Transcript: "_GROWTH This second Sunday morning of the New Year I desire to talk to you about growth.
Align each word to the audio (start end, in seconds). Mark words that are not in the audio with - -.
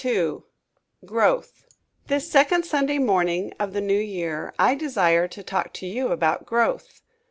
"_GROWTH 1.05 1.63
This 2.07 2.27
second 2.27 2.65
Sunday 2.65 2.97
morning 2.97 3.53
of 3.59 3.73
the 3.73 3.81
New 3.81 3.93
Year 3.99 4.51
I 4.57 4.73
desire 4.73 5.27
to 5.27 5.43
talk 5.43 5.73
to 5.73 5.85
you 5.85 6.07
about 6.07 6.43
growth. 6.43 7.01